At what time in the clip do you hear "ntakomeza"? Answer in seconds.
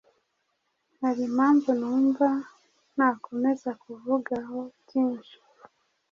2.95-3.69